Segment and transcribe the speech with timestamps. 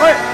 [0.00, 0.33] 哎。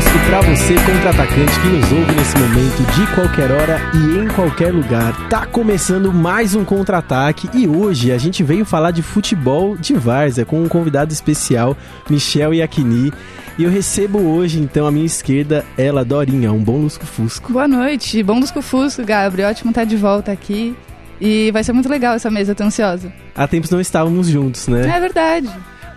[0.00, 4.72] Fusco para você, contra-atacante que nos ouve nesse momento, de qualquer hora e em qualquer
[4.72, 5.28] lugar.
[5.28, 10.46] Tá começando mais um contra-ataque e hoje a gente veio falar de futebol de várzea
[10.46, 11.76] com um convidado especial,
[12.08, 13.12] Michel Iacchini.
[13.58, 17.52] E eu recebo hoje, então, à minha esquerda, ela, Dorinha, um bom lusco-fusco.
[17.52, 19.50] Boa noite, bom lusco-fusco, Gabriel.
[19.50, 20.74] Ótimo estar de volta aqui.
[21.20, 23.12] E vai ser muito legal essa mesa, tô ansiosa.
[23.34, 24.96] Há tempos não estávamos juntos, né?
[24.96, 25.50] É verdade.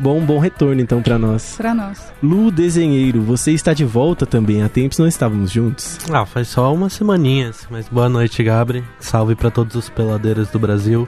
[0.04, 1.56] Bom, bom retorno então para nós.
[1.56, 2.12] Para nós.
[2.22, 4.62] Lu Desenheiro, você está de volta também.
[4.62, 5.98] Há tempos não estávamos juntos.
[6.12, 8.84] Ah, faz só umas semaninhas, mas boa noite, Gabri.
[9.00, 11.08] Salve para todos os peladeiros do Brasil.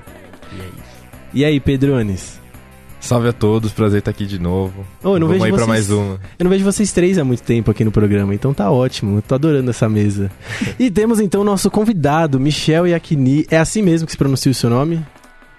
[0.50, 1.04] E é isso.
[1.34, 2.40] E aí, Pedrones?
[3.02, 4.86] Salve a todos, prazer estar aqui de novo.
[5.04, 5.66] Oh, eu não Vamos vejo aí vocês...
[5.66, 6.18] pra mais uma.
[6.40, 9.18] Eu não vejo vocês três há muito tempo aqui no programa, então tá ótimo.
[9.18, 10.32] Eu tô adorando essa mesa.
[10.80, 13.46] e temos então o nosso convidado, Michel Iacchini.
[13.52, 15.06] É assim mesmo que se pronuncia o seu nome?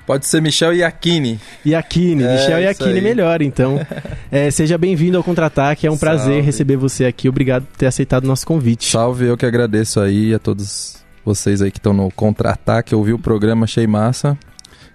[0.06, 1.40] Pode ser Michel Iacchini.
[1.64, 3.80] Iacchini, É, Michel Iacchini melhor, então.
[4.30, 6.40] É, seja bem-vindo ao Contra-Ataque, é um prazer Salve.
[6.40, 7.28] receber você aqui.
[7.28, 8.90] Obrigado por ter aceitado o nosso convite.
[8.90, 12.94] Salve, eu que agradeço aí a todos vocês aí que estão no contra-ataque.
[12.94, 14.36] Ouvi o programa, achei massa.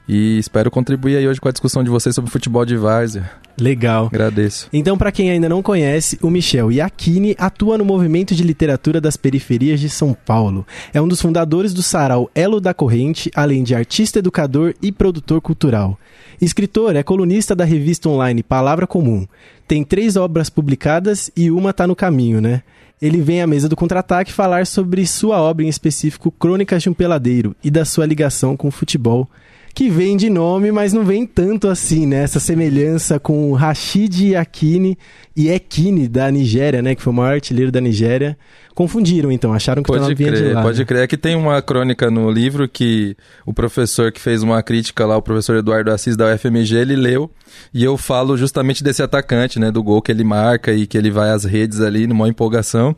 [0.08, 3.30] E espero contribuir aí hoje com a discussão de vocês sobre futebol de várzea.
[3.60, 4.08] Legal.
[4.08, 4.68] Agradeço.
[4.72, 9.18] Então, para quem ainda não conhece, o Michel Iacchini atua no movimento de literatura das
[9.18, 10.66] periferias de São Paulo.
[10.94, 15.42] É um dos fundadores do sarau Elo da Corrente, além de artista, educador e produtor
[15.42, 15.98] cultural.
[16.42, 19.28] Escritor, é colunista da revista online Palavra Comum.
[19.68, 22.64] Tem três obras publicadas e uma tá no caminho, né?
[23.02, 26.94] Ele vem à mesa do contra-ataque falar sobre sua obra em específico, Crônicas de um
[26.94, 29.28] Peladeiro, e da sua ligação com o futebol
[29.74, 32.24] que vem de nome, mas não vem tanto assim, né?
[32.24, 34.98] Essa semelhança com o Rashid Yakini
[35.36, 36.96] e Ekini da Nigéria, né?
[36.96, 38.38] Que foi o maior artilheiro da Nigéria.
[38.74, 40.62] Confundiram, então, acharam que Pode nome vinha de crer, lá.
[40.62, 40.86] pode né?
[40.86, 41.04] crer.
[41.04, 43.16] É que tem uma crônica no livro que
[43.46, 47.30] o professor que fez uma crítica lá, o professor Eduardo Assis da UFMG, ele leu
[47.74, 51.12] e eu falo justamente desse atacante, né, do gol que ele marca e que ele
[51.12, 52.96] vai às redes ali numa empolgação.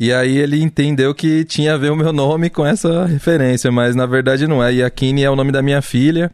[0.00, 3.94] E aí ele entendeu que tinha a ver o meu nome com essa referência, mas
[3.94, 4.72] na verdade não é.
[4.72, 6.30] Yakini é o nome da minha filha.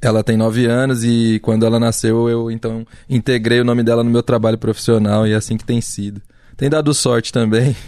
[0.00, 4.10] Ela tem nove anos e quando ela nasceu eu então integrei o nome dela no
[4.10, 6.22] meu trabalho profissional e é assim que tem sido.
[6.56, 7.74] Tem dado sorte também.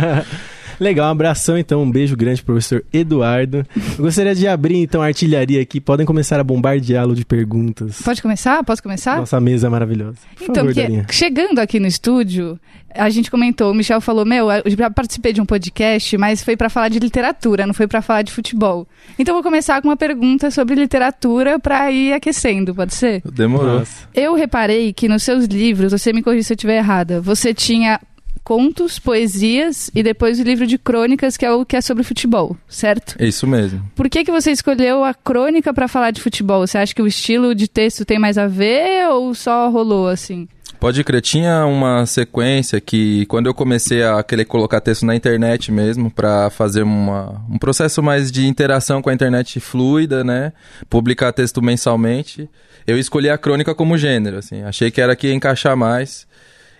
[0.78, 3.64] Legal, um abração então, um beijo grande pro professor Eduardo.
[3.98, 8.00] Eu gostaria de abrir então a artilharia aqui, podem começar a bombardeá-lo de perguntas.
[8.02, 8.62] Pode começar?
[8.64, 9.16] Posso começar?
[9.18, 10.18] Nossa mesa maravilhosa.
[10.36, 11.06] Por Então, favor, porque Dorinha.
[11.10, 12.58] chegando aqui no estúdio,
[12.94, 16.56] a gente comentou, o Michel falou, meu, eu já participei de um podcast, mas foi
[16.56, 18.86] pra falar de literatura, não foi pra falar de futebol.
[19.18, 23.22] Então eu vou começar com uma pergunta sobre literatura pra ir aquecendo, pode ser?
[23.32, 23.80] Demorou.
[23.80, 24.08] Nossa.
[24.14, 28.00] Eu reparei que nos seus livros, você me corrija se eu estiver errada, você tinha
[28.46, 32.56] contos, poesias e depois o livro de crônicas, que é o que é sobre futebol,
[32.68, 33.16] certo?
[33.18, 33.82] É isso mesmo.
[33.96, 36.64] Por que, que você escolheu a crônica pra falar de futebol?
[36.64, 40.46] Você acha que o estilo de texto tem mais a ver ou só rolou assim?
[40.78, 45.72] Pode crer, tinha uma sequência que quando eu comecei a querer colocar texto na internet
[45.72, 50.52] mesmo, pra fazer uma, um processo mais de interação com a internet fluida, né?
[50.88, 52.48] Publicar texto mensalmente,
[52.86, 56.28] eu escolhi a crônica como gênero, assim, achei que era que ia encaixar mais.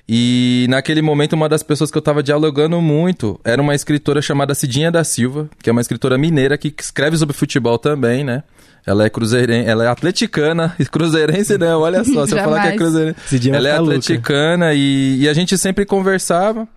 [0.09, 4.55] E naquele momento, uma das pessoas que eu tava dialogando muito era uma escritora chamada
[4.55, 8.45] Cidinha da Silva, que é uma escritora mineira que escreve sobre futebol também, né?
[8.87, 12.69] Ela é cruzeirense, ela é atleticana, e cruzeirense não, olha só, se eu falar que
[12.69, 13.39] é cruzeirense.
[13.49, 16.69] Vai Ela é atleticana e, e a gente sempre conversava.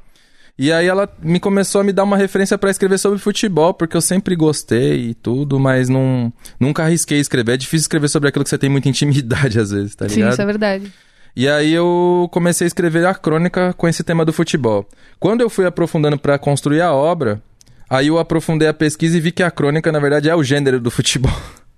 [0.58, 3.96] E aí ela me começou a me dar uma referência pra escrever sobre futebol, porque
[3.96, 7.54] eu sempre gostei e tudo, mas não, nunca arrisquei escrever.
[7.54, 10.34] É difícil escrever sobre aquilo que você tem muita intimidade às vezes, tá Sim, ligado?
[10.34, 10.92] isso é verdade.
[11.36, 14.88] E aí eu comecei a escrever a crônica com esse tema do futebol.
[15.20, 17.42] Quando eu fui aprofundando pra construir a obra,
[17.90, 20.80] aí eu aprofundei a pesquisa e vi que a crônica, na verdade, é o gênero
[20.80, 21.32] do futebol.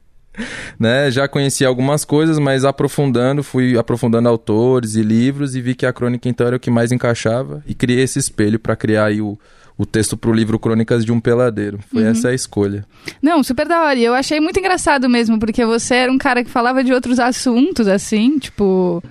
[0.80, 1.12] né?
[1.12, 5.94] Já conhecia algumas coisas, mas aprofundando, fui aprofundando autores e livros e vi que a
[5.94, 9.38] crônica então era o que mais encaixava e criei esse espelho pra criar aí o,
[9.78, 11.80] o texto pro livro Crônicas de um Peladeiro.
[11.92, 12.86] Foi essa a escolha.
[13.22, 13.98] Não, super da hora.
[13.98, 17.20] E eu achei muito engraçado mesmo, porque você era um cara que falava de outros
[17.20, 19.04] assuntos, assim, tipo.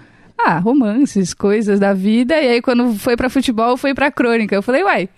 [0.47, 2.35] Ah, romances, coisas da vida.
[2.41, 4.55] E aí, quando foi pra futebol, foi pra crônica.
[4.55, 5.09] Eu falei, uai,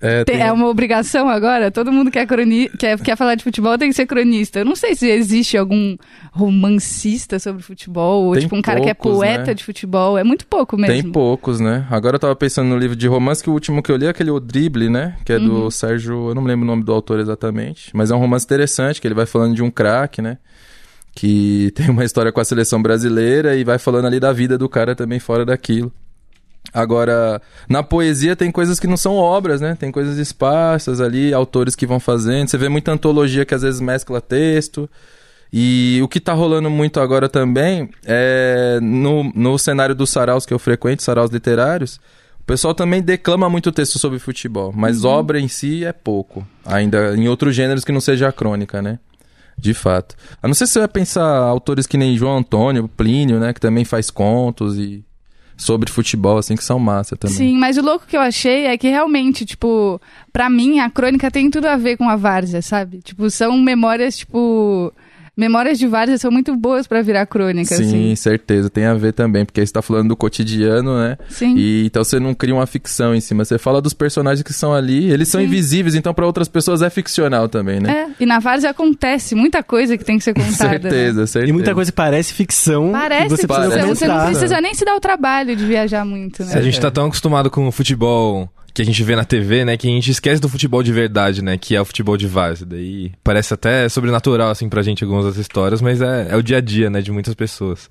[0.00, 1.72] É, Tem- É uma obrigação agora?
[1.72, 2.68] Todo mundo quer, croni...
[2.78, 4.60] quer, quer falar de futebol tem que ser cronista.
[4.60, 5.96] Eu não sei se existe algum
[6.30, 9.54] romancista sobre futebol, ou Tem tipo um cara que é poucos, poeta né?
[9.54, 10.16] de futebol.
[10.18, 11.02] É muito pouco mesmo.
[11.02, 11.86] Tem poucos, né?
[11.90, 14.08] Agora eu tava pensando no livro de romance, que o último que eu li é
[14.08, 15.16] aquele O Drible, né?
[15.24, 15.70] Que é do Uhum.
[15.70, 16.28] Sérgio.
[16.30, 17.90] Eu não me lembro o nome do autor exatamente.
[17.94, 20.38] Mas é um romance interessante, que ele vai falando de um craque, né?
[21.18, 24.68] Que tem uma história com a seleção brasileira e vai falando ali da vida do
[24.68, 25.92] cara também fora daquilo.
[26.72, 29.74] Agora, na poesia tem coisas que não são obras, né?
[29.74, 32.48] Tem coisas esparsas ali, autores que vão fazendo.
[32.48, 34.88] Você vê muita antologia que às vezes mescla texto.
[35.52, 40.54] E o que tá rolando muito agora também é no, no cenário dos saraus que
[40.54, 41.98] eu frequento, saraus literários,
[42.38, 46.46] o pessoal também declama muito texto sobre futebol, mas obra em si é pouco.
[46.66, 48.98] Ainda em outros gêneros que não seja a crônica, né?
[49.58, 50.14] De fato.
[50.42, 53.52] A não ser se você vai pensar autores que nem João Antônio, Plínio, né?
[53.52, 55.04] Que também faz contos e
[55.56, 57.36] sobre futebol, assim, que são massa também.
[57.36, 60.00] Sim, mas o louco que eu achei é que realmente, tipo,
[60.32, 63.00] pra mim a crônica tem tudo a ver com a várzea, sabe?
[63.02, 64.92] Tipo, são memórias, tipo.
[65.38, 68.16] Memórias de várzea são muito boas pra virar crônica, Sim, assim.
[68.16, 68.68] certeza.
[68.68, 71.16] Tem a ver também, porque aí você tá falando do cotidiano, né?
[71.28, 71.54] Sim.
[71.56, 74.74] E então você não cria uma ficção em cima, você fala dos personagens que são
[74.74, 75.46] ali, eles são Sim.
[75.46, 78.08] invisíveis, então para outras pessoas é ficcional também, né?
[78.18, 80.48] É, e na várzea acontece muita coisa que tem que ser contada.
[80.50, 80.80] né?
[80.80, 81.50] certeza, certeza.
[81.50, 82.90] E muita coisa que parece ficção.
[82.90, 83.86] Parece você Parece.
[83.86, 86.54] você, não precisa nem se dar o trabalho de viajar muito, né?
[86.54, 89.76] A gente tá tão acostumado com o futebol que a gente vê na TV, né,
[89.76, 92.64] que a gente esquece do futebol de verdade, né, que é o futebol de várzea.
[92.64, 96.58] Daí parece até sobrenatural, assim, pra gente algumas das histórias, mas é, é o dia
[96.58, 97.90] a dia, né, de muitas pessoas.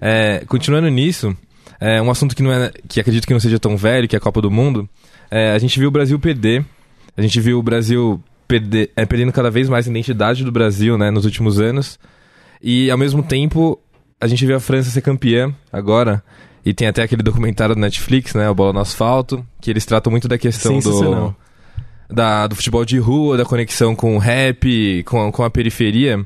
[0.00, 1.36] É, continuando nisso,
[1.80, 4.18] é um assunto que, não é, que acredito que não seja tão velho, que é
[4.18, 4.88] a Copa do Mundo,
[5.28, 6.64] é, a gente viu o Brasil perder,
[7.16, 10.96] a gente viu o Brasil perder, é, perdendo cada vez mais a identidade do Brasil,
[10.96, 11.98] né, nos últimos anos,
[12.62, 13.76] e ao mesmo tempo
[14.20, 16.22] a gente viu a França ser campeã agora,
[16.64, 20.10] e tem até aquele documentário do Netflix, né, o Bola no Asfalto, que eles tratam
[20.10, 21.34] muito da questão do,
[22.08, 26.24] da, do futebol de rua, da conexão com o rap, com, com a periferia.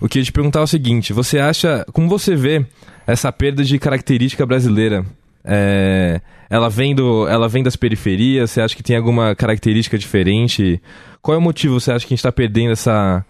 [0.00, 1.84] O que eu ia te perguntar é o seguinte: você acha.
[1.92, 2.64] Como você vê
[3.06, 5.04] essa perda de característica brasileira?
[5.44, 8.50] É, ela, vem do, ela vem das periferias?
[8.50, 10.80] Você acha que tem alguma característica diferente?
[11.22, 13.24] Qual é o motivo você acha que a gente está perdendo essa.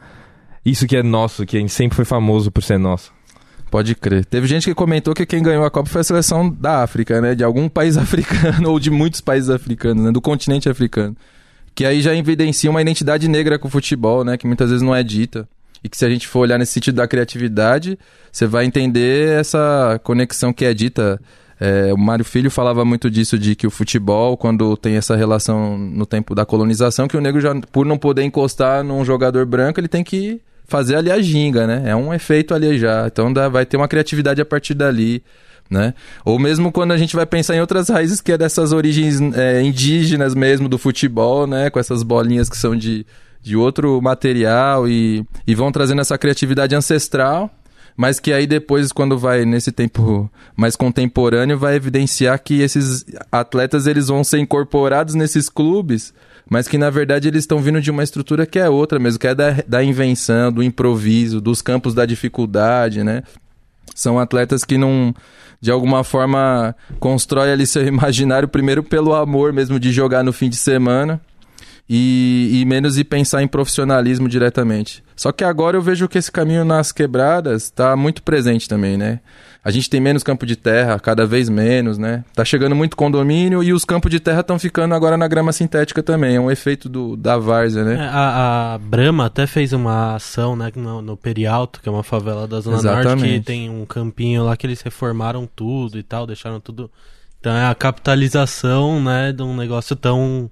[0.64, 3.12] Isso que é nosso, que a gente sempre foi famoso por ser nosso?
[3.70, 4.24] Pode crer.
[4.24, 7.36] Teve gente que comentou que quem ganhou a Copa foi a seleção da África, né?
[7.36, 10.10] De algum país africano ou de muitos países africanos, né?
[10.10, 11.16] Do continente africano.
[11.72, 14.36] Que aí já evidencia uma identidade negra com o futebol, né?
[14.36, 15.48] Que muitas vezes não é dita.
[15.84, 17.96] E que se a gente for olhar nesse sentido da criatividade,
[18.30, 21.20] você vai entender essa conexão que é dita.
[21.58, 25.78] É, o Mário Filho falava muito disso, de que o futebol, quando tem essa relação
[25.78, 29.78] no tempo da colonização, que o negro já, por não poder encostar num jogador branco,
[29.78, 30.40] ele tem que
[30.70, 31.82] fazer ali a ginga, né?
[31.86, 33.08] É um efeito ali já.
[33.08, 35.22] Então dá, vai ter uma criatividade a partir dali.
[35.68, 35.94] Né?
[36.24, 39.62] Ou mesmo quando a gente vai pensar em outras raízes que é dessas origens é,
[39.62, 41.70] indígenas mesmo do futebol, né?
[41.70, 43.04] Com essas bolinhas que são de,
[43.42, 47.50] de outro material e, e vão trazendo essa criatividade ancestral,
[47.96, 53.86] mas que aí depois, quando vai nesse tempo mais contemporâneo, vai evidenciar que esses atletas
[53.86, 56.14] eles vão ser incorporados nesses clubes,
[56.50, 59.28] mas que na verdade eles estão vindo de uma estrutura que é outra mesmo, que
[59.28, 63.22] é da, da invenção, do improviso, dos campos da dificuldade, né?
[63.94, 65.14] São atletas que não,
[65.60, 70.50] de alguma forma, constrói ali seu imaginário primeiro pelo amor mesmo de jogar no fim
[70.50, 71.20] de semana
[71.88, 75.04] e, e menos de pensar em profissionalismo diretamente.
[75.14, 79.20] Só que agora eu vejo que esse caminho nas quebradas está muito presente também, né?
[79.62, 82.24] A gente tem menos campo de terra, cada vez menos, né?
[82.34, 86.02] Tá chegando muito condomínio e os campos de terra estão ficando agora na grama sintética
[86.02, 86.36] também.
[86.36, 87.94] É um efeito do, da várzea, né?
[87.96, 92.02] É, a, a Brahma até fez uma ação né, no, no Perialto, que é uma
[92.02, 93.38] favela da Zona Norte, Exatamente.
[93.40, 96.90] que tem um campinho lá que eles reformaram tudo e tal, deixaram tudo.
[97.38, 100.50] Então é a capitalização, né, de um negócio tão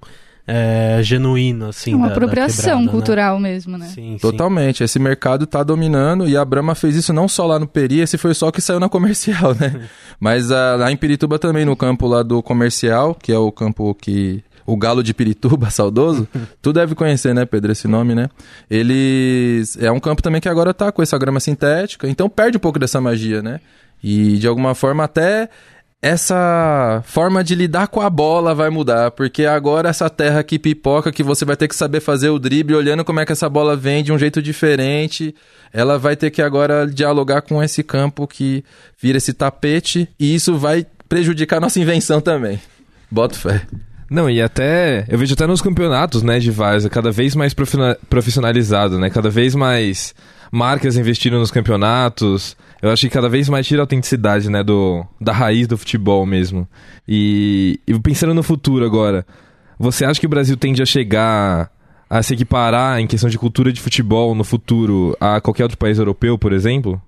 [0.51, 1.93] é, genuíno, assim.
[1.93, 2.91] É uma da- da apropriação quebrada, né?
[2.91, 3.87] cultural mesmo, né?
[3.87, 4.19] Sim, sim.
[4.19, 4.83] Totalmente.
[4.83, 8.17] Esse mercado tá dominando e a Brahma fez isso não só lá no Peri, esse
[8.17, 9.83] foi só o que saiu na comercial, né?
[10.19, 13.95] Mas ah, lá em Pirituba também, no campo lá do comercial, que é o campo
[13.95, 14.43] que.
[14.67, 16.27] O Galo de Pirituba, saudoso.
[16.63, 18.29] tu deve conhecer, né, Pedro, esse nome, né?
[18.71, 19.77] Eles.
[19.81, 22.79] É um campo também que agora tá com essa grama sintética, então perde um pouco
[22.79, 23.61] dessa magia, né?
[24.03, 25.49] E de alguma forma até
[26.01, 31.11] essa forma de lidar com a bola vai mudar, porque agora essa terra que pipoca,
[31.11, 33.77] que você vai ter que saber fazer o drible, olhando como é que essa bola
[33.77, 35.35] vem de um jeito diferente,
[35.73, 38.65] ela vai ter que agora dialogar com esse campo que
[39.01, 42.61] vira esse tapete, e isso vai prejudicar a nossa invenção também.
[43.11, 43.63] Boto fé.
[44.11, 45.05] Não, e até.
[45.09, 47.55] Eu vejo até nos campeonatos, né, de Várzea, cada vez mais
[48.09, 49.11] profissionalizado, né?
[49.11, 50.15] Cada vez mais
[50.51, 52.57] marcas investindo nos campeonatos.
[52.81, 56.25] Eu acho que cada vez mais tira a autenticidade, né, do, da raiz do futebol
[56.25, 56.67] mesmo.
[57.07, 59.27] E, e pensando no futuro agora,
[59.79, 61.71] você acha que o Brasil tende a chegar
[62.09, 65.99] a se equiparar em questão de cultura de futebol no futuro a qualquer outro país
[65.99, 67.01] europeu, por exemplo?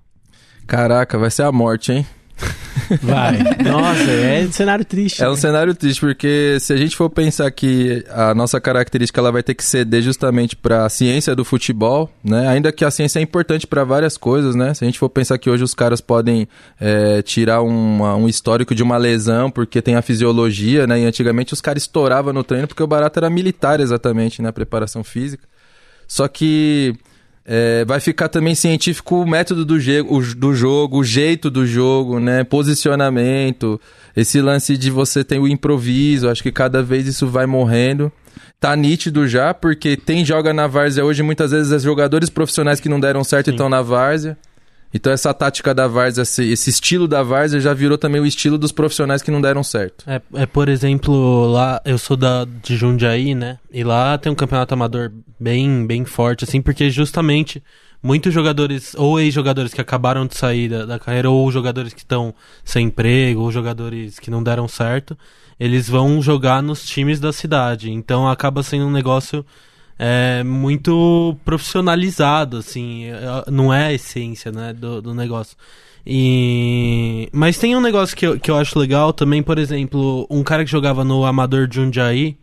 [0.67, 2.05] Caraca, vai ser a morte, hein?
[3.01, 3.37] Vai.
[3.63, 5.23] Nossa, é um cenário triste.
[5.23, 5.37] É um né?
[5.37, 9.53] cenário triste, porque se a gente for pensar que a nossa característica ela vai ter
[9.53, 12.47] que ceder justamente para a ciência do futebol, né?
[12.47, 14.73] Ainda que a ciência é importante para várias coisas, né?
[14.73, 16.47] Se a gente for pensar que hoje os caras podem
[16.79, 20.99] é, tirar uma- um histórico de uma lesão porque tem a fisiologia, né?
[20.99, 24.49] E antigamente os caras estouravam no treino porque o barato era militar exatamente, né?
[24.49, 25.43] A preparação física.
[26.07, 26.93] Só que
[27.45, 29.77] é, vai ficar também científico o método do,
[30.35, 32.43] do jogo, o jeito do jogo, né?
[32.43, 33.79] Posicionamento,
[34.15, 36.29] esse lance de você ter o improviso.
[36.29, 38.11] Acho que cada vez isso vai morrendo.
[38.59, 42.87] Tá nítido já, porque tem joga na várzea hoje, muitas vezes, os jogadores profissionais que
[42.87, 44.37] não deram certo estão na várzea.
[44.93, 48.71] Então essa tática da várzea, esse, estilo da várzea já virou também o estilo dos
[48.71, 50.03] profissionais que não deram certo.
[50.07, 53.57] É, é, por exemplo, lá eu sou da, de Jundiaí, né?
[53.71, 57.63] E lá tem um campeonato amador bem, bem forte, assim, porque justamente
[58.03, 62.33] muitos jogadores, ou ex-jogadores que acabaram de sair da, da carreira, ou jogadores que estão
[62.63, 65.17] sem emprego, ou jogadores que não deram certo,
[65.59, 67.91] eles vão jogar nos times da cidade.
[67.91, 69.45] Então acaba sendo um negócio
[69.97, 75.55] é, muito profissionalizado, assim, é, não é a essência, né, do, do negócio.
[76.05, 77.29] E...
[77.31, 80.65] Mas tem um negócio que eu, que eu acho legal também, por exemplo, um cara
[80.65, 82.37] que jogava no Amador Jundiaí,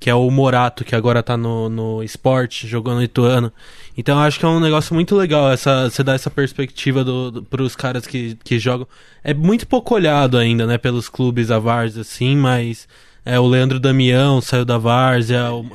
[0.00, 3.52] que é o Morato, que agora tá no, no esporte, jogando no Ituano.
[3.96, 7.30] Então eu acho que é um negócio muito legal essa, você dar essa perspectiva do,
[7.30, 8.88] do, pros caras que, que jogam.
[9.22, 12.88] É muito pouco olhado ainda, né, pelos clubes a Várzea, assim, mas
[13.26, 15.66] é, o Leandro Damião saiu da Várzea, o,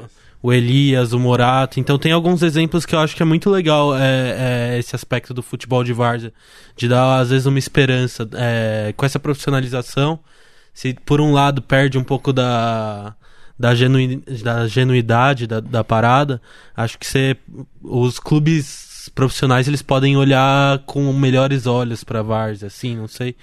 [0.46, 1.80] o Elias, o Morato.
[1.80, 5.34] Então tem alguns exemplos que eu acho que é muito legal é, é, esse aspecto
[5.34, 6.32] do futebol de Várzea,
[6.76, 10.20] de dar às vezes uma esperança é, com essa profissionalização.
[10.72, 13.16] Se por um lado perde um pouco da
[13.58, 16.40] da, genui, da genuidade da, da parada,
[16.78, 17.08] acho que
[17.82, 23.36] os clubes profissionais eles podem olhar com melhores olhos pra Várzea, assim, não sei.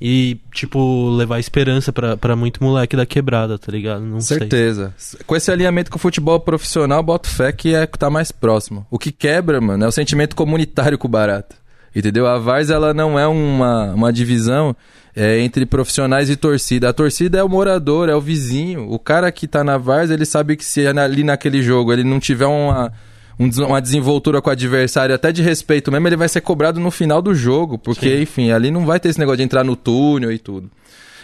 [0.00, 4.04] E, tipo, levar esperança pra muito moleque da quebrada, tá ligado?
[4.04, 4.38] Não sei.
[4.38, 4.94] Certeza.
[5.26, 8.86] Com esse alinhamento com o futebol profissional, boto fé que é que tá mais próximo.
[8.90, 11.56] O que quebra, mano, é o sentimento comunitário com o barato.
[11.94, 12.28] Entendeu?
[12.28, 14.76] A Vars, ela não é uma, uma divisão
[15.16, 16.88] é, entre profissionais e torcida.
[16.88, 18.88] A torcida é o morador, é o vizinho.
[18.88, 22.20] O cara que tá na Vars, ele sabe que se ali naquele jogo ele não
[22.20, 22.92] tiver uma,
[23.38, 26.90] um uma desenvoltura com o adversário, até de respeito mesmo, ele vai ser cobrado no
[26.90, 27.78] final do jogo.
[27.78, 28.22] Porque, Sim.
[28.22, 30.70] enfim, ali não vai ter esse negócio de entrar no túnel e tudo.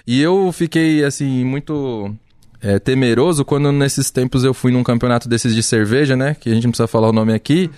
[0.06, 2.14] E eu fiquei, assim, muito
[2.62, 6.36] é, temeroso quando nesses tempos eu fui num campeonato desses de cerveja, né?
[6.38, 7.70] Que a gente não precisa falar o nome aqui.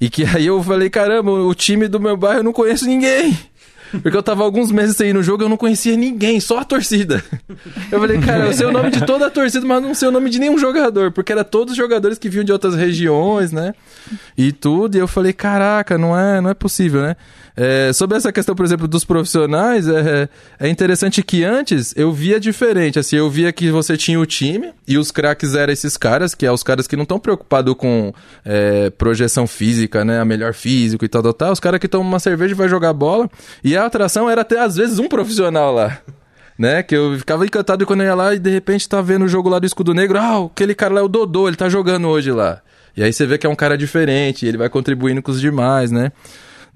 [0.00, 3.38] E que aí eu falei, caramba, o time do meu bairro eu não conheço ninguém.
[4.02, 6.64] Porque eu tava alguns meses sem ir no jogo eu não conhecia ninguém, só a
[6.64, 7.22] torcida.
[7.90, 10.10] Eu falei, cara, eu sei o nome de toda a torcida, mas não sei o
[10.10, 13.74] nome de nenhum jogador, porque era todos os jogadores que vinham de outras regiões, né?
[14.36, 17.16] E tudo, e eu falei, caraca, não é, não é possível, né?
[17.56, 22.40] É, sobre essa questão, por exemplo, dos profissionais, é, é interessante que antes eu via
[22.40, 22.98] diferente.
[22.98, 26.44] Assim, eu via que você tinha o time e os craques eram esses caras, que
[26.44, 28.12] é os caras que não estão preocupados com
[28.44, 30.20] é, projeção física, né?
[30.20, 31.52] A melhor físico e tal, tal, tal.
[31.52, 33.30] Os caras que tomam uma cerveja e vai jogar bola.
[33.62, 35.98] E a atração era até, às vezes, um profissional lá.
[36.58, 36.82] Né?
[36.82, 39.48] Que eu ficava encantado quando eu ia lá e de repente tá vendo o jogo
[39.48, 40.18] lá do Escudo Negro.
[40.18, 42.60] Ah, aquele cara lá é o Dodô, ele tá jogando hoje lá.
[42.96, 45.90] E aí você vê que é um cara diferente, ele vai contribuindo com os demais,
[45.90, 46.12] né?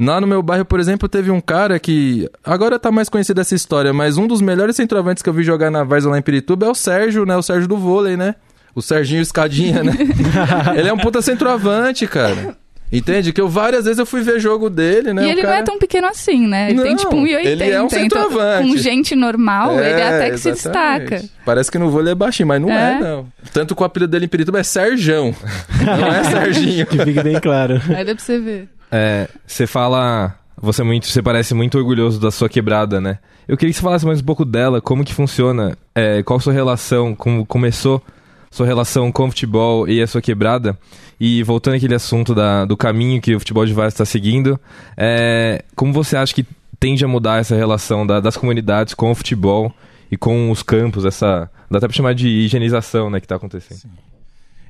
[0.00, 2.28] Lá no meu bairro, por exemplo, teve um cara que.
[2.44, 5.70] Agora tá mais conhecida essa história, mas um dos melhores centroavantes que eu vi jogar
[5.70, 7.36] na Varsa lá em Pirituba é o Sérgio, né?
[7.36, 8.36] O Sérgio do vôlei, né?
[8.74, 9.92] O Serginho Escadinha, né?
[10.76, 12.56] ele é um puta centroavante, cara.
[12.90, 13.32] Entende?
[13.34, 15.24] Que eu várias vezes eu fui ver jogo dele, né?
[15.24, 15.54] e O ele cara...
[15.54, 16.70] não é tão pequeno assim, né?
[16.70, 17.44] Ele tem Não, tipo 1,80.
[17.44, 18.68] ele é um então, centroavante.
[18.70, 21.10] com gente normal, ele até que se exatamente.
[21.10, 21.34] destaca.
[21.44, 23.00] Parece que no vôlei é baixinho, mas não é, É?
[23.00, 23.26] não.
[23.52, 25.34] Tanto que o apelido dele em Pirituba é Serjão.
[25.84, 26.86] não é Serginho.
[26.88, 27.74] Que fique bem claro.
[27.94, 28.68] Aí dá pra você ver.
[28.90, 30.34] É, você fala.
[30.60, 33.18] Você, é muito, você parece muito orgulhoso da sua quebrada, né?
[33.46, 36.52] Eu queria que você falasse mais um pouco dela, como que funciona, é, qual sua
[36.52, 38.02] relação, como começou
[38.50, 40.76] sua relação com o futebol e a sua quebrada.
[41.20, 44.58] E voltando àquele assunto da, do caminho que o futebol de Várzea está seguindo,
[44.96, 46.44] é, como você acha que
[46.80, 49.72] tende a mudar essa relação da- das comunidades com o futebol
[50.10, 51.50] e com os campos, essa.
[51.70, 53.80] Dá até pra chamar de higienização, né, que tá acontecendo.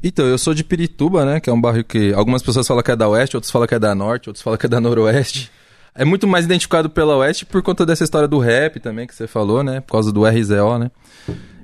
[0.02, 1.40] Então, eu sou de Pirituba, né?
[1.40, 3.74] Que é um bairro que algumas pessoas falam que é da oeste, outros falam que
[3.74, 5.50] é da norte, outros falam que é da noroeste.
[5.94, 9.26] É muito mais identificado pela oeste por conta dessa história do rap também que você
[9.26, 9.80] falou, né?
[9.80, 10.90] Por causa do RZO, né?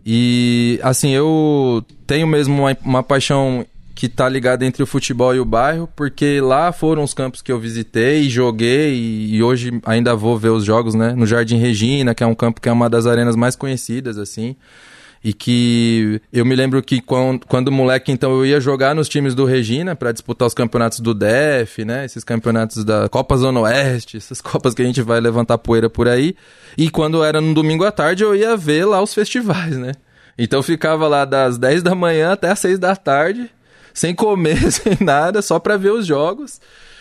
[0.04, 3.64] E, assim, eu tenho mesmo uma, uma paixão
[3.94, 7.52] que tá ligada entre o futebol e o bairro, porque lá foram os campos que
[7.52, 11.14] eu visitei, joguei e, e hoje ainda vou ver os jogos, né?
[11.14, 14.56] No Jardim Regina, que é um campo que é uma das arenas mais conhecidas, assim.
[15.24, 19.34] E que eu me lembro que quando, quando moleque, então, eu ia jogar nos times
[19.34, 22.04] do Regina para disputar os campeonatos do DEF, né?
[22.04, 26.08] Esses campeonatos da Copa Zona Oeste, essas copas que a gente vai levantar poeira por
[26.08, 26.36] aí.
[26.76, 29.92] E quando era no domingo à tarde, eu ia ver lá os festivais, né?
[30.36, 33.50] Então ficava lá das 10 da manhã até as 6 da tarde,
[33.94, 36.60] sem comer, sem nada, só para ver os jogos.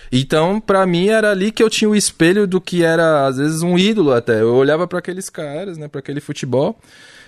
[0.09, 3.63] Então, para mim era ali que eu tinha o espelho do que era às vezes
[3.63, 4.39] um ídolo até.
[4.39, 6.79] Eu olhava para aqueles caras, né, para aquele futebol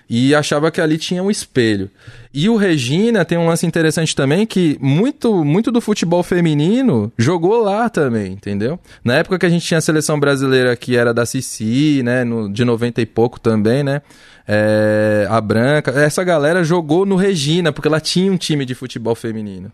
[0.09, 1.89] e achava que ali tinha um espelho.
[2.33, 7.61] E o Regina tem um lance interessante também que muito muito do futebol feminino jogou
[7.63, 8.79] lá também, entendeu?
[9.03, 12.51] Na época que a gente tinha a seleção brasileira que era da Cici, né, no,
[12.51, 14.01] de 90 e pouco também, né?
[14.47, 19.15] É, a Branca, essa galera jogou no Regina porque ela tinha um time de futebol
[19.15, 19.71] feminino.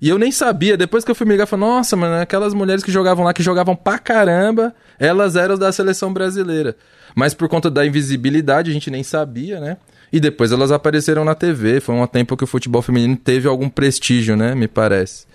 [0.00, 2.52] E eu nem sabia, depois que eu fui me ligar, eu falei, nossa, mano, aquelas
[2.52, 6.76] mulheres que jogavam lá, que jogavam pra caramba, elas eram da seleção brasileira.
[7.14, 9.76] Mas por conta da invisibilidade, a gente nem sabia, né?
[10.12, 11.80] E depois elas apareceram na TV.
[11.80, 14.54] Foi um tempo que o futebol feminino teve algum prestígio, né?
[14.54, 15.26] Me parece.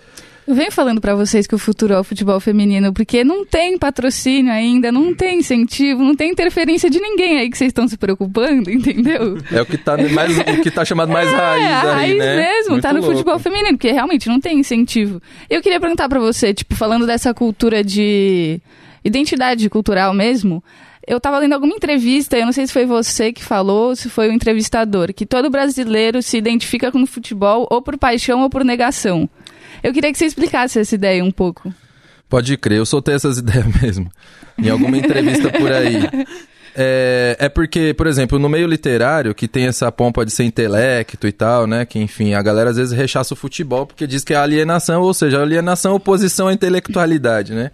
[0.50, 3.78] Eu venho falando para vocês que o futuro é o futebol feminino, porque não tem
[3.78, 7.96] patrocínio ainda, não tem incentivo, não tem interferência de ninguém aí que vocês estão se
[7.96, 9.38] preocupando, entendeu?
[9.52, 12.18] É o que tá, mais, o que tá chamado mais é, raiz a aí, raiz
[12.18, 12.36] né?
[12.36, 13.12] mesmo, Muito tá no louco.
[13.12, 15.22] futebol feminino, porque realmente não tem incentivo.
[15.48, 18.60] Eu queria perguntar para você, tipo, falando dessa cultura de
[19.04, 20.62] identidade cultural mesmo,
[21.06, 24.08] eu tava lendo alguma entrevista, eu não sei se foi você que falou, ou se
[24.08, 28.50] foi o entrevistador, que todo brasileiro se identifica com o futebol ou por paixão ou
[28.50, 29.28] por negação.
[29.82, 31.72] Eu queria que você explicasse essa ideia um pouco.
[32.28, 34.10] Pode crer, eu soltei essas ideias mesmo.
[34.58, 36.02] Em alguma entrevista por aí.
[36.76, 41.26] É, é porque, por exemplo, no meio literário, que tem essa pompa de ser intelecto
[41.26, 41.84] e tal, né?
[41.84, 45.12] Que, enfim, a galera às vezes rechaça o futebol porque diz que é alienação, ou
[45.12, 47.72] seja, alienação é oposição à intelectualidade, né?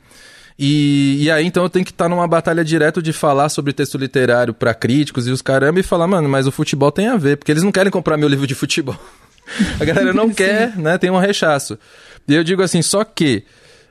[0.58, 3.98] E, e aí, então, eu tenho que estar numa batalha direto de falar sobre texto
[3.98, 7.36] literário para críticos e os caramba e falar, mano, mas o futebol tem a ver,
[7.36, 8.96] porque eles não querem comprar meu livro de futebol.
[9.78, 10.96] A galera não quer, né?
[10.98, 11.78] Tem um rechaço.
[12.26, 13.44] E eu digo assim, só que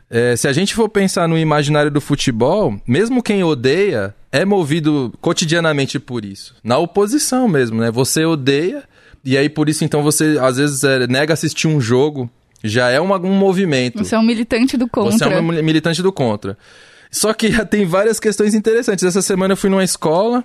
[0.09, 5.13] é, se a gente for pensar no imaginário do futebol, mesmo quem odeia é movido
[5.21, 6.55] cotidianamente por isso.
[6.63, 7.89] Na oposição mesmo, né?
[7.91, 8.83] Você odeia,
[9.23, 12.29] e aí por isso então você às vezes é, nega assistir um jogo,
[12.67, 14.03] já é uma, um movimento.
[14.03, 15.11] Você é um militante do contra.
[15.11, 16.57] Você é um militante do contra.
[17.11, 19.03] Só que tem várias questões interessantes.
[19.03, 20.43] Essa semana eu fui numa escola,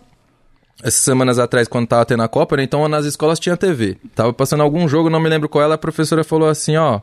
[0.82, 2.62] essas semanas atrás, quando tava tendo a Copa, né?
[2.62, 3.96] então nas escolas tinha TV.
[4.14, 7.00] Tava passando algum jogo, não me lembro qual ela, a professora falou assim, ó.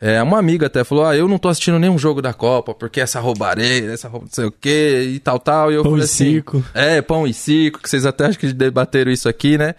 [0.00, 3.00] É, uma amiga até falou, ah, eu não tô assistindo nenhum jogo da Copa, porque
[3.00, 5.72] essa roubareira, essa rouba não sei o quê, e tal, tal.
[5.72, 6.24] E eu Pão falei e assim.
[6.32, 6.64] circo.
[6.74, 9.74] É, pão e circo, que vocês até acho que debateram isso aqui, né?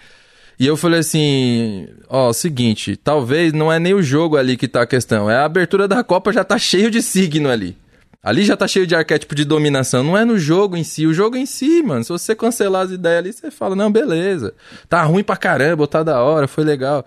[0.57, 4.83] E eu falei assim, ó, seguinte, talvez não é nem o jogo ali que tá
[4.83, 7.77] a questão, é a abertura da Copa já tá cheio de signo ali.
[8.25, 11.05] Ali já tá cheio de arquétipo de dominação, não é no jogo em si.
[11.05, 14.55] O jogo em si, mano, se você cancelar as ideias ali, você fala, não, beleza.
[14.89, 17.05] Tá ruim pra caramba, tá da hora, foi legal.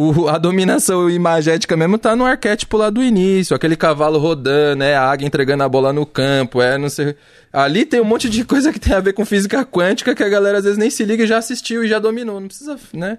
[0.00, 4.94] O, a dominação imagética mesmo tá no arquétipo lá do início, aquele cavalo rodando, é
[4.94, 7.16] a águia entregando a bola no campo, é não sei.
[7.52, 10.28] Ali tem um monte de coisa que tem a ver com física quântica que a
[10.28, 13.18] galera às vezes nem se liga e já assistiu e já dominou, não precisa, né?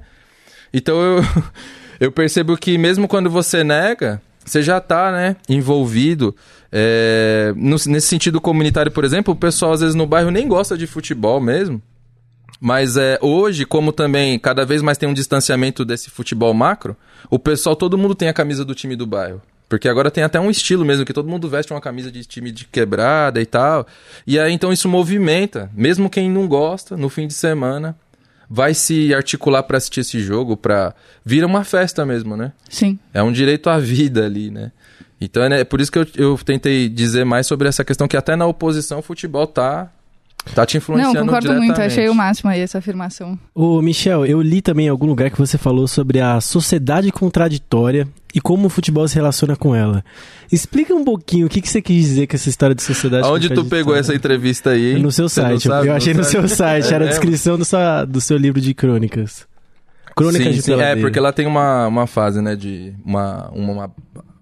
[0.73, 1.21] Então eu,
[1.99, 6.33] eu percebo que mesmo quando você nega, você já tá, né, envolvido.
[6.71, 10.77] É, no- nesse sentido comunitário, por exemplo, o pessoal às vezes no bairro nem gosta
[10.77, 11.81] de futebol mesmo.
[12.59, 16.95] Mas é, hoje, como também cada vez mais tem um distanciamento desse futebol macro,
[17.29, 19.41] o pessoal, todo mundo tem a camisa do time do bairro.
[19.69, 22.51] Porque agora tem até um estilo mesmo, que todo mundo veste uma camisa de time
[22.51, 23.85] de quebrada e tal.
[24.25, 25.69] E aí então isso movimenta.
[25.75, 27.95] Mesmo quem não gosta, no fim de semana,
[28.49, 30.95] vai se articular pra assistir esse jogo, pra.
[31.23, 32.51] Vira uma festa mesmo, né?
[32.67, 32.97] Sim.
[33.13, 34.71] É um direito à vida ali, né?
[35.21, 38.17] Então é né, por isso que eu, eu tentei dizer mais sobre essa questão que
[38.17, 39.91] até na oposição o futebol tá,
[40.53, 43.37] tá te Não, influenciando concordo muito, achei o máximo aí essa afirmação.
[43.53, 48.07] Ô, Michel, eu li também em algum lugar que você falou sobre a sociedade contraditória
[48.33, 50.03] e como o futebol se relaciona com ela.
[50.51, 53.49] Explica um pouquinho o que, que você quis dizer com essa história de sociedade Aonde
[53.49, 54.95] tu pegou essa entrevista aí?
[54.95, 55.01] hein?
[55.01, 55.63] No seu Você não site.
[55.67, 55.87] sabe?
[55.87, 56.93] eu achei no Não seu site.
[56.93, 59.47] Era a É descrição do, sua, do seu livro de crônicas.
[60.15, 61.01] Crônicas sim, de sim, é, Peladeiro.
[61.01, 63.91] porque ela tem uma, uma fase, né, de uma, uma, uma,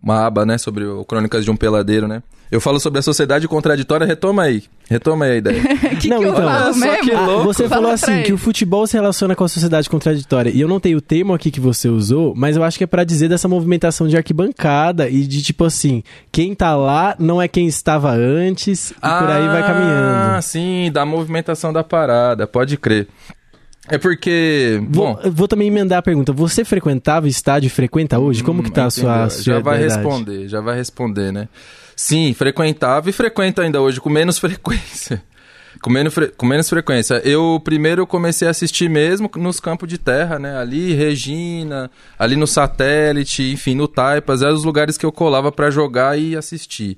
[0.01, 2.23] uma aba, né, sobre o Crônicas de um Peladeiro, né?
[2.49, 4.63] Eu falo sobre a sociedade contraditória, retoma aí.
[4.89, 5.61] Retoma aí a ideia.
[5.99, 7.03] que Não, que eu então, falo só mesmo?
[7.03, 7.43] que Ah, louco.
[7.43, 8.23] você Fala falou assim ele.
[8.23, 10.49] que o futebol se relaciona com a sociedade contraditória.
[10.49, 12.87] E eu não tenho o termo aqui que você usou, mas eu acho que é
[12.87, 17.49] pra dizer dessa movimentação de arquibancada e de tipo assim, quem tá lá não é
[17.49, 20.41] quem estava antes e por aí vai Ah, caminhando.
[20.43, 23.07] sim, da movimentação da parada, pode crer.
[23.89, 26.31] É porque, Vou, bom, eu vou também emendar a pergunta.
[26.33, 28.43] Você frequentava estádio e frequenta hoje?
[28.43, 29.29] Como que tá a sua, Entendeu?
[29.31, 29.93] sua Já vai idade?
[29.95, 31.47] responder, já vai responder, né?
[31.99, 35.21] Sim, frequentava e frequento ainda hoje com menos frequência.
[35.81, 37.21] Com menos, fre- com menos frequência.
[37.23, 40.57] Eu primeiro comecei a assistir mesmo nos campos de terra, né?
[40.57, 45.69] Ali, Regina, ali no satélite, enfim, no Taipas, eram os lugares que eu colava pra
[45.69, 46.97] jogar e assistir.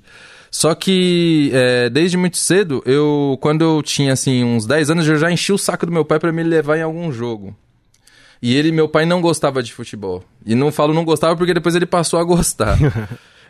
[0.50, 5.16] Só que é, desde muito cedo, eu quando eu tinha assim uns 10 anos, eu
[5.18, 7.54] já enchi o saco do meu pai pra me levar em algum jogo.
[8.42, 10.24] E ele, meu pai, não gostava de futebol.
[10.46, 12.78] E não falo não gostava porque depois ele passou a gostar.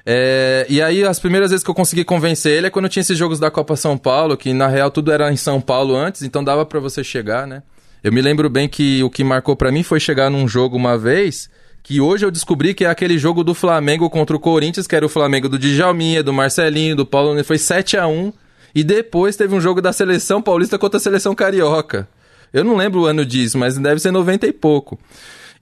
[0.05, 3.17] É, e aí, as primeiras vezes que eu consegui convencer ele é quando tinha esses
[3.17, 6.43] jogos da Copa São Paulo, que na real tudo era em São Paulo antes, então
[6.43, 7.63] dava pra você chegar, né?
[8.03, 10.97] Eu me lembro bem que o que marcou pra mim foi chegar num jogo uma
[10.97, 11.51] vez,
[11.83, 15.05] que hoje eu descobri que é aquele jogo do Flamengo contra o Corinthians, que era
[15.05, 18.33] o Flamengo do Djalminha, do Marcelinho, do Paulo, foi 7 a 1
[18.75, 22.09] E depois teve um jogo da seleção paulista contra a seleção carioca.
[22.53, 24.99] Eu não lembro o ano disso, mas deve ser 90 e pouco.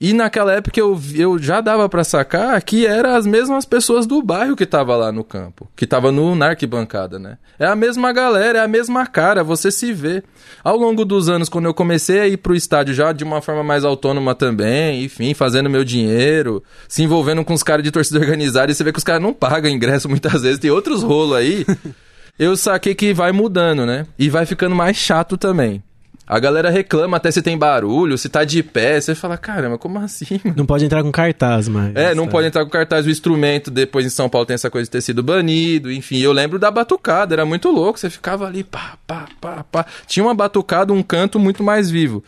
[0.01, 4.21] E naquela época eu, eu já dava pra sacar que eram as mesmas pessoas do
[4.21, 7.37] bairro que tava lá no campo, que tava no, na arquibancada, né?
[7.59, 10.23] É a mesma galera, é a mesma cara, você se vê.
[10.63, 13.61] Ao longo dos anos, quando eu comecei a ir pro estádio já de uma forma
[13.61, 18.71] mais autônoma também, enfim, fazendo meu dinheiro, se envolvendo com os caras de torcida organizada,
[18.71, 21.65] e você vê que os caras não pagam ingresso muitas vezes, tem outros rolos aí.
[22.39, 24.07] eu saquei que vai mudando, né?
[24.17, 25.83] E vai ficando mais chato também.
[26.29, 29.01] A galera reclama até se tem barulho, se tá de pé.
[29.01, 30.39] Você fala, caramba, como assim?
[30.45, 31.95] mano?" Não pode entrar com cartaz, mas.
[31.95, 32.31] É, não tá.
[32.31, 33.71] pode entrar com cartaz o instrumento.
[33.71, 35.91] Depois em São Paulo tem essa coisa de ter sido banido.
[35.91, 37.97] Enfim, eu lembro da batucada, era muito louco.
[37.97, 39.85] Você ficava ali, pá, pá, pá, pá.
[40.05, 42.23] Tinha uma batucada, um canto muito mais vivo.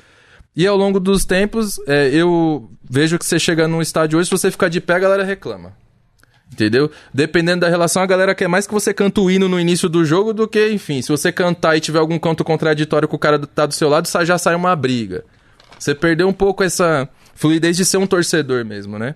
[0.55, 4.31] E ao longo dos tempos, é, eu vejo que você chega num estádio hoje, se
[4.31, 5.73] você ficar de pé, a galera reclama.
[6.51, 6.91] Entendeu?
[7.13, 10.03] Dependendo da relação, a galera quer mais que você canta o hino no início do
[10.03, 13.39] jogo do que, enfim, se você cantar e tiver algum canto contraditório com o cara
[13.39, 15.23] que tá do seu lado, já sai uma briga.
[15.79, 19.15] Você perdeu um pouco essa fluidez de ser um torcedor mesmo, né?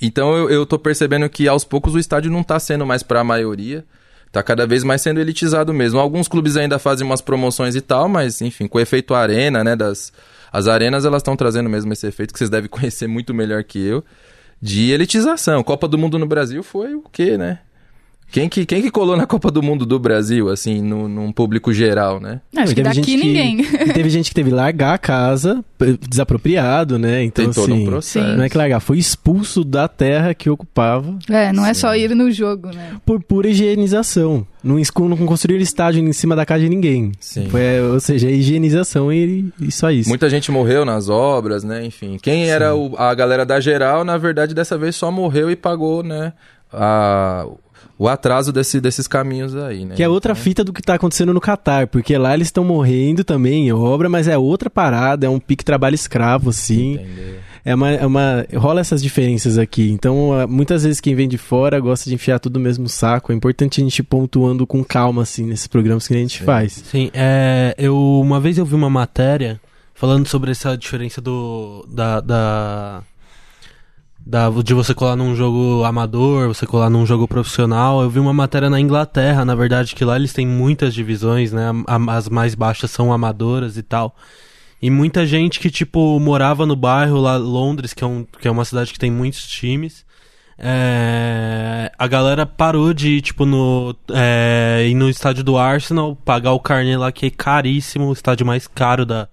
[0.00, 3.24] Então eu, eu tô percebendo que aos poucos o estádio não tá sendo mais pra
[3.24, 3.84] maioria.
[4.30, 6.00] Tá cada vez mais sendo elitizado mesmo.
[6.00, 9.76] Alguns clubes ainda fazem umas promoções e tal, mas enfim, com o efeito arena, né?
[9.76, 10.10] Das,
[10.50, 13.84] as arenas elas estão trazendo mesmo esse efeito que vocês devem conhecer muito melhor que
[13.84, 14.02] eu.
[14.62, 15.64] De elitização.
[15.64, 17.58] Copa do Mundo no Brasil foi o quê, né?
[18.32, 21.72] Quem que, quem que colou na Copa do Mundo do Brasil, assim, no, num público
[21.72, 22.40] geral, né?
[22.56, 23.60] Acho que Teve gente daqui que- ninguém.
[23.60, 25.62] e teve gente que teve que largar a casa,
[26.08, 27.22] desapropriado, né?
[27.24, 28.36] Então, Tem todo assim, um processo.
[28.36, 32.14] não é que largar, foi expulso da terra que ocupava É, não é só ir
[32.14, 32.96] no jogo, né?
[33.04, 34.46] por pura higienização.
[34.62, 34.76] Não,
[35.08, 37.12] não construíram estádio em cima da casa de ninguém.
[37.20, 37.48] Sim.
[37.48, 40.08] Foi, ou seja, é higienização e, e só isso.
[40.08, 41.84] Muita gente morreu nas obras, né?
[41.84, 45.56] Enfim, quem era o- a galera da geral, na verdade, dessa vez só morreu e
[45.56, 46.32] pagou, né?
[46.72, 47.46] A,
[48.02, 49.94] o atraso desse, desses caminhos aí, né?
[49.94, 53.22] Que é outra fita do que tá acontecendo no Catar, porque lá eles estão morrendo
[53.22, 56.98] também em obra, mas é outra parada, é um pique trabalho escravo, assim.
[57.64, 58.44] É uma, é uma.
[58.56, 59.88] rola essas diferenças aqui.
[59.92, 63.30] Então, muitas vezes quem vem de fora gosta de enfiar tudo no mesmo saco.
[63.30, 66.72] É importante a gente ir pontuando com calma, assim, nesses programas que a gente faz.
[66.72, 69.60] Sim, é, eu uma vez eu vi uma matéria
[69.94, 73.04] falando sobre essa diferença do da, da,
[74.24, 78.02] da- de você colar num jogo amador, você colar num jogo profissional.
[78.02, 81.70] Eu vi uma matéria na Inglaterra, na verdade, que lá eles têm muitas divisões, né?
[82.08, 84.16] As mais baixas são amadoras e tal.
[84.80, 88.50] E muita gente que, tipo, morava no bairro lá, Londres, que é, um, que é
[88.50, 90.04] uma cidade que tem muitos times.
[90.58, 96.52] É, a galera parou de ir, tipo, no, é, ir no estádio do Arsenal, pagar
[96.52, 99.28] o carnê lá, que é caríssimo, o estádio mais caro da,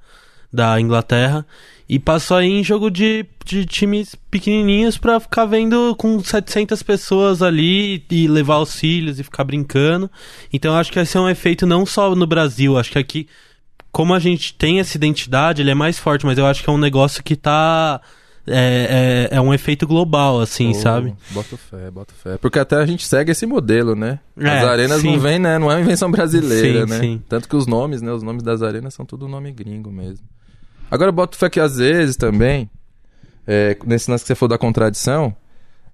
[0.51, 1.45] da Inglaterra.
[1.87, 7.41] E passou aí em jogo de, de times pequenininhos pra ficar vendo com 700 pessoas
[7.41, 10.09] ali e levar os filhos e ficar brincando.
[10.53, 13.27] Então eu acho que esse é um efeito não só no Brasil, acho que aqui,
[13.91, 16.73] como a gente tem essa identidade, ele é mais forte, mas eu acho que é
[16.73, 17.99] um negócio que tá.
[18.51, 21.13] É, é, é um efeito global, assim, Oh, sabe?
[21.31, 22.37] Bota fé, bota fé.
[22.37, 24.19] Porque até a gente segue esse modelo, né?
[24.37, 25.11] As É, arenas sim.
[25.11, 25.59] não vêm, né?
[25.59, 26.99] Não é uma invenção brasileira, Sim, né?
[26.99, 27.21] sim.
[27.29, 28.11] Tanto que os nomes, né?
[28.11, 30.25] Os nomes das arenas são tudo nome gringo mesmo.
[30.89, 32.69] Agora, bota fé que às vezes também,
[33.47, 35.35] é, nesse lance que você falou da contradição,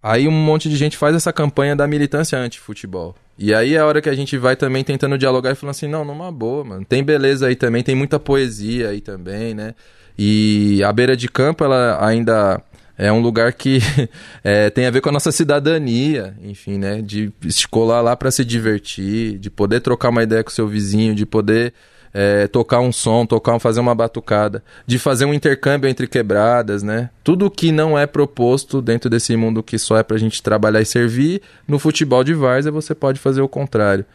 [0.02, 3.16] aí um monte de gente faz essa campanha da militância anti-futebol.
[3.38, 5.88] E aí é a hora que a gente vai também tentando dialogar e falando assim,
[5.88, 6.86] não, numa boa, mano.
[6.86, 9.76] Tem beleza aí também, tem muita poesia aí também, né?
[10.18, 12.62] E a beira de campo, ela ainda
[12.98, 13.80] é um lugar que
[14.44, 17.02] é, tem a ver com a nossa cidadania, enfim, né?
[17.02, 21.14] De escolar lá para se divertir, de poder trocar uma ideia com o seu vizinho,
[21.14, 21.74] de poder
[22.18, 27.10] é, tocar um som, tocar, fazer uma batucada, de fazer um intercâmbio entre quebradas, né?
[27.26, 30.86] Tudo que não é proposto dentro desse mundo que só é pra gente trabalhar e
[30.86, 34.06] servir, no futebol de várzea você pode fazer o contrário.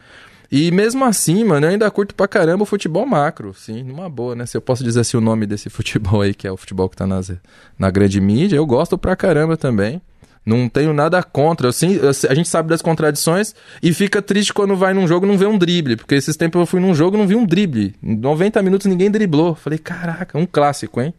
[0.51, 4.35] E mesmo assim, mano, eu ainda curto pra caramba o futebol macro, sim, numa boa,
[4.35, 4.47] né?
[4.47, 6.97] Se eu posso dizer assim o nome desse futebol aí, que é o futebol que
[6.97, 7.31] tá nas,
[7.77, 10.01] na grande mídia, eu gosto pra caramba também.
[10.45, 11.67] Não tenho nada contra.
[11.67, 15.25] Eu, sim, eu- a gente sabe das contradições e fica triste quando vai num jogo
[15.25, 15.95] e não vê um drible.
[15.95, 17.93] Porque esses tempos eu fui num jogo e não vi um drible.
[18.01, 19.53] Em 90 minutos ninguém driblou.
[19.53, 21.13] Falei, caraca, um clássico, hein?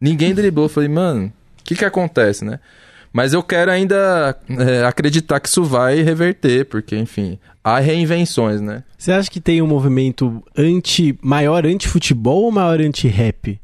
[0.00, 0.68] Ninguém driblou.
[0.68, 2.60] Falei, mano, o que que acontece, né?
[3.12, 8.84] Mas eu quero ainda é, acreditar que isso vai reverter, porque, enfim, há reinvenções, né?
[8.96, 13.60] Você acha que tem um movimento anti maior anti-futebol ou maior anti-rap?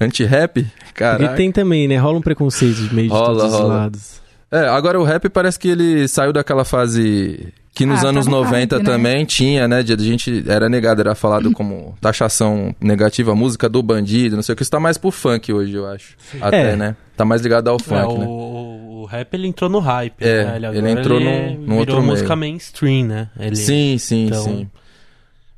[0.00, 0.62] Anti-rap?
[0.62, 1.34] Porque Caraca.
[1.36, 1.96] tem também, né?
[1.96, 3.74] Rola um preconceito de meio de Rola, todos os rola.
[3.74, 4.20] lados.
[4.50, 8.26] É, agora o rap parece que ele saiu daquela fase que nos Ah, tá anos
[8.26, 8.92] no 90 hype, né?
[8.92, 9.82] também tinha, né?
[9.82, 14.52] De a gente era negado, era falado como taxação negativa, música do bandido, não sei
[14.52, 14.62] o que.
[14.62, 16.14] Isso tá mais pro funk hoje, eu acho.
[16.40, 16.76] Até, É.
[16.76, 16.96] né?
[17.16, 18.26] Tá mais ligado ao É, funk, o, né?
[18.28, 20.56] o- o rap ele entrou no hype, É, né?
[20.56, 22.52] ele agora entrou ele num- num virou outro música meio.
[22.52, 23.28] mainstream, né?
[23.38, 24.68] Ele, Sim, sim, então, sim.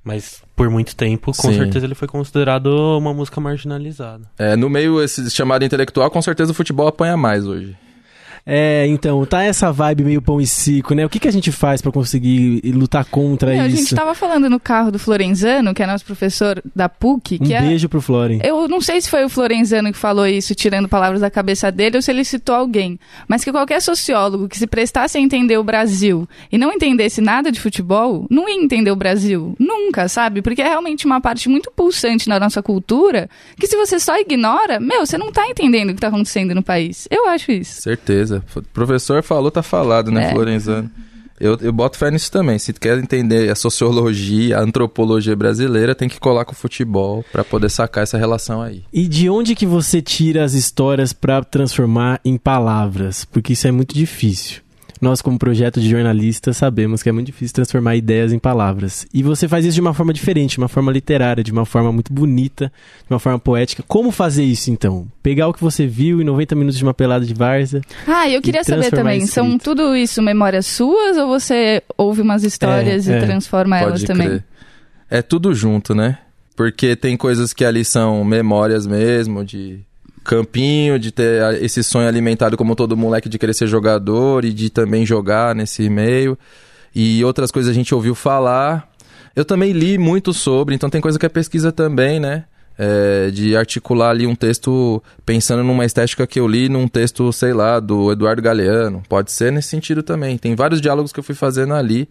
[0.06, 1.54] Mas por muito tempo, com Sim.
[1.54, 2.66] certeza ele foi considerado
[2.96, 4.22] uma música marginalizada.
[4.38, 7.76] É, no meio esse chamado intelectual, com certeza o futebol apanha mais hoje.
[8.48, 11.04] É, então, tá essa vibe meio pão e circo, né?
[11.04, 13.76] O que, que a gente faz pra conseguir lutar contra a isso?
[13.78, 17.52] gente tava falando no carro do Florenzano, que é nosso professor da PUC, Um que
[17.54, 17.60] é.
[17.60, 18.38] beijo pro Floren.
[18.44, 21.96] Eu não sei se foi o Florenzano que falou isso, tirando palavras da cabeça dele,
[21.96, 23.00] ou se ele citou alguém.
[23.26, 27.50] Mas que qualquer sociólogo que se prestasse a entender o Brasil e não entendesse nada
[27.50, 29.56] de futebol, não ia entender o Brasil.
[29.58, 30.40] Nunca, sabe?
[30.40, 33.28] Porque é realmente uma parte muito pulsante na nossa cultura,
[33.58, 36.62] que se você só ignora, meu, você não tá entendendo o que tá acontecendo no
[36.62, 37.08] país.
[37.10, 37.82] Eu acho isso.
[37.82, 38.35] Certeza.
[38.54, 40.30] O professor falou, tá falado, né, É.
[40.32, 40.90] Florenzano?
[41.38, 42.58] Eu, eu boto fé nisso também.
[42.58, 47.44] Se quer entender a sociologia, a antropologia brasileira, tem que colar com o futebol pra
[47.44, 48.82] poder sacar essa relação aí.
[48.90, 53.26] E de onde que você tira as histórias pra transformar em palavras?
[53.26, 54.62] Porque isso é muito difícil.
[55.00, 59.06] Nós, como projeto de jornalista, sabemos que é muito difícil transformar ideias em palavras.
[59.12, 61.92] E você faz isso de uma forma diferente, de uma forma literária, de uma forma
[61.92, 62.72] muito bonita,
[63.06, 63.82] de uma forma poética.
[63.86, 65.06] Como fazer isso, então?
[65.22, 67.82] Pegar o que você viu em 90 minutos de uma pelada de várzea.
[68.06, 72.42] Ah, e eu queria saber também, são tudo isso memórias suas ou você ouve umas
[72.44, 73.20] histórias É, e é.
[73.20, 74.28] transforma elas Pode também?
[74.28, 74.44] crer.
[75.10, 76.18] É tudo junto, né?
[76.56, 79.80] Porque tem coisas que ali são memórias mesmo, de
[80.26, 84.52] campinho, de ter a- esse sonho alimentado como todo moleque de querer ser jogador e
[84.52, 86.38] de também jogar nesse meio.
[86.94, 88.88] E outras coisas a gente ouviu falar.
[89.34, 92.44] Eu também li muito sobre, então tem coisa que é pesquisa também, né?
[92.78, 97.54] É, de articular ali um texto pensando numa estética que eu li num texto, sei
[97.54, 99.02] lá, do Eduardo Galeano.
[99.08, 100.36] Pode ser nesse sentido também.
[100.36, 102.06] Tem vários diálogos que eu fui fazendo ali.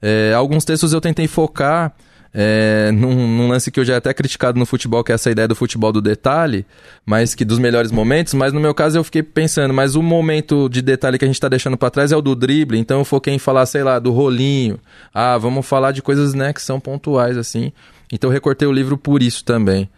[0.00, 1.92] É, alguns textos eu tentei focar
[2.34, 5.30] é, num, num lance que eu já é até criticado no futebol, que é essa
[5.30, 6.64] ideia do futebol do detalhe,
[7.04, 10.68] mas que dos melhores momentos, mas no meu caso eu fiquei pensando, mas o momento
[10.68, 13.04] de detalhe que a gente tá deixando pra trás é o do drible, então eu
[13.04, 14.78] foquei em falar, sei lá, do rolinho.
[15.12, 17.72] Ah, vamos falar de coisas, né, que são pontuais, assim.
[18.10, 19.88] Então eu recortei o livro por isso também.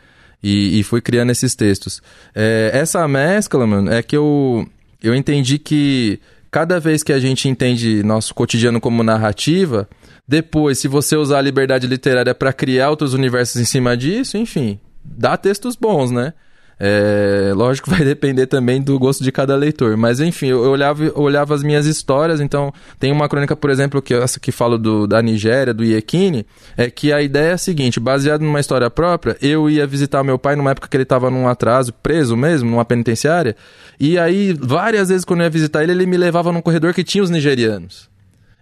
[0.43, 2.03] E, e fui criando esses textos.
[2.35, 4.69] É, essa mescla, mano, é que eu,
[5.03, 6.21] eu entendi que
[6.55, 9.89] cada vez que a gente entende nosso cotidiano como narrativa,
[10.27, 14.79] depois, se você usar a liberdade literária para criar outros universos em cima disso, enfim,
[15.05, 16.33] dá textos bons, né?
[16.79, 19.97] É, lógico vai depender também do gosto de cada leitor.
[19.97, 24.03] Mas enfim, eu olhava, eu olhava as minhas histórias, então tem uma crônica, por exemplo,
[24.03, 27.59] que essa que falo do, da Nigéria, do Iekine, é que a ideia é a
[27.59, 31.31] seguinte, baseado numa história própria, eu ia visitar meu pai numa época que ele estava
[31.31, 33.57] num atraso, preso mesmo, numa penitenciária,
[33.99, 37.05] e aí várias vezes quando eu ia visitar ele, ele me levava num corredor que
[37.05, 38.14] tinha os nigerianos.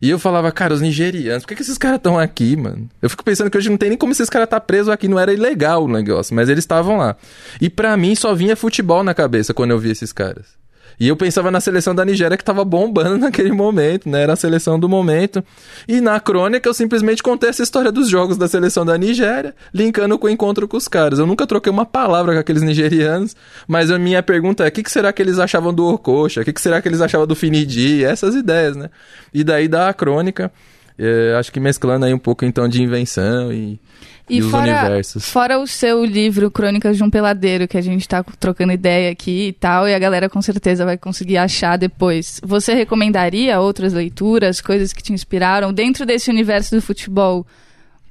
[0.03, 2.91] E eu falava, cara, os nigerianos, por que, que esses caras estão aqui, mano?
[3.01, 5.07] Eu fico pensando que hoje não tem nem como esses caras estar tá presos aqui,
[5.07, 7.17] não era ilegal o negócio, mas eles estavam lá.
[7.61, 10.61] E pra mim só vinha futebol na cabeça quando eu via esses caras.
[10.99, 14.23] E eu pensava na seleção da Nigéria que tava bombando naquele momento, né?
[14.23, 15.43] Era a seleção do momento.
[15.87, 20.19] E na crônica eu simplesmente contei essa história dos jogos da seleção da Nigéria, linkando
[20.19, 21.19] com o encontro com os caras.
[21.19, 24.83] Eu nunca troquei uma palavra com aqueles nigerianos, mas a minha pergunta é: o que,
[24.83, 26.41] que será que eles achavam do Okocha?
[26.43, 28.05] O que, que será que eles achavam do Finidi?
[28.05, 28.91] Essas ideias, né?
[29.33, 30.53] E daí dá a crônica.
[30.99, 33.81] é, acho que mesclando aí um pouco então de invenção e,
[34.31, 35.29] e, E os fora, universos.
[35.29, 39.49] fora o seu livro Crônicas de um Peladeiro, que a gente tá trocando ideia aqui
[39.49, 42.41] e tal, e a galera com certeza vai conseguir achar depois.
[42.45, 47.47] Você recomendaria outras leituras, coisas que te inspiraram dentro desse universo do futebol,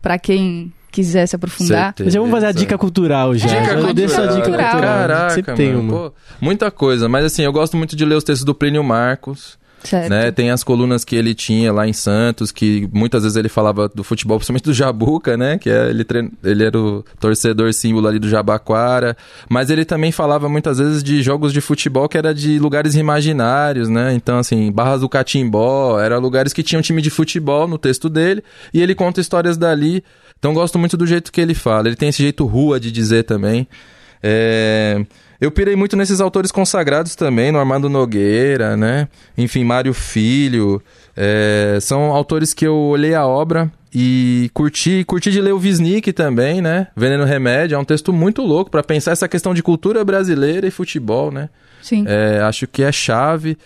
[0.01, 1.85] pra quem quiser se aprofundar?
[1.95, 2.09] Certeza.
[2.11, 3.47] Já vamos fazer a dica cultural já.
[3.47, 3.93] É, já cultural.
[3.93, 4.71] dê sua dica Cultural.
[4.71, 4.97] cultural.
[5.07, 6.09] Caraca, Sempre tem mano, uma.
[6.09, 7.07] pô, muita coisa.
[7.07, 9.57] Mas assim, eu gosto muito de ler os textos do Plínio Marcos.
[10.09, 10.31] Né?
[10.31, 14.03] Tem as colunas que ele tinha lá em Santos, que muitas vezes ele falava do
[14.03, 15.57] futebol, principalmente do Jabuca, né?
[15.57, 16.31] Que é, ele, trein...
[16.43, 19.15] ele era o torcedor símbolo ali do Jabaquara.
[19.49, 23.89] Mas ele também falava muitas vezes de jogos de futebol que era de lugares imaginários,
[23.89, 24.13] né?
[24.13, 28.43] Então, assim, Barras do Catimbó, era lugares que tinham time de futebol no texto dele,
[28.73, 30.03] e ele conta histórias dali.
[30.37, 31.87] Então, gosto muito do jeito que ele fala.
[31.87, 33.67] Ele tem esse jeito rua de dizer também.
[34.23, 35.03] É,
[35.41, 39.07] Eu pirei muito nesses autores consagrados também, no Armando Nogueira, né?
[39.35, 40.79] Enfim, Mário Filho.
[41.17, 46.13] É, são autores que eu olhei a obra e curti, curti de ler o Wisnik
[46.13, 46.89] também, né?
[46.95, 50.71] Veneno Remédio, é um texto muito louco para pensar essa questão de cultura brasileira e
[50.71, 51.49] futebol, né?
[51.81, 52.05] Sim.
[52.07, 53.57] É, acho que é chave.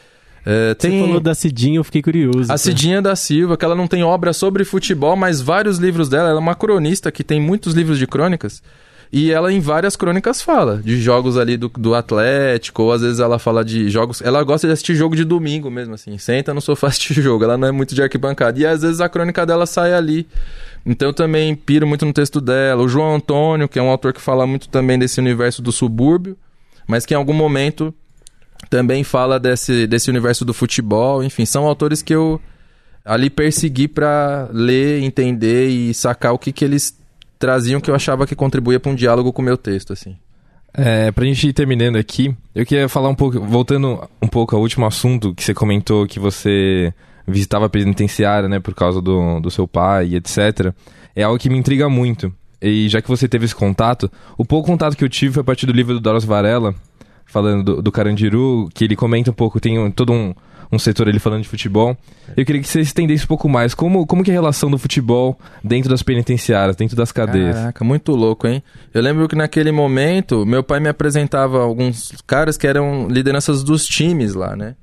[0.46, 0.92] É, tem...
[0.92, 2.44] Você falou da Cidinha, eu fiquei curioso.
[2.44, 2.58] A tá?
[2.58, 6.30] Cidinha da Silva, que ela não tem obra sobre futebol, mas vários livros dela.
[6.30, 8.64] Ela é uma cronista que tem muitos livros de crônicas.
[9.12, 13.20] E ela, em várias crônicas, fala de jogos ali do, do Atlético, ou às vezes
[13.20, 14.22] ela fala de jogos.
[14.22, 16.18] Ela gosta de assistir jogo de domingo mesmo, assim.
[16.18, 17.44] Senta no sofá assistir jogo.
[17.44, 18.60] Ela não é muito de arquibancada.
[18.60, 20.28] E às vezes a crônica dela sai ali.
[20.86, 22.84] Então eu também piro muito no texto dela.
[22.84, 26.38] O João Antônio, que é um autor que fala muito também desse universo do subúrbio,
[26.88, 27.94] mas que em algum momento
[28.70, 31.24] também fala desse, desse universo do futebol.
[31.24, 32.40] Enfim, são autores que eu
[33.04, 36.98] ali persegui para ler, entender e sacar o que, que eles
[37.38, 40.16] traziam que eu achava que contribuía para um diálogo com o meu texto, assim.
[40.74, 44.62] É, pra gente ir terminando aqui, eu queria falar um pouco, voltando um pouco ao
[44.62, 46.94] último assunto que você comentou que você
[47.26, 50.74] visitava a penitenciária, né, por causa do, do seu pai etc.
[51.16, 52.34] É algo que me intriga muito.
[52.62, 55.46] E já que você teve esse contato, o pouco contato que eu tive foi a
[55.46, 56.76] partir do livro do Doros Varela,
[57.26, 60.34] falando do, do Carandiru, que ele comenta um pouco, tem todo um,
[60.76, 61.98] um setor ali falando de futebol.
[62.36, 63.74] Eu queria que você estendesse um pouco mais.
[63.74, 67.56] Como, como que é a relação do futebol dentro das penitenciárias, dentro das cadeias?
[67.56, 68.62] Caraca, muito louco, hein?
[68.94, 73.86] Eu lembro que naquele momento, meu pai me apresentava alguns caras que eram lideranças dos
[73.86, 74.76] times lá, né?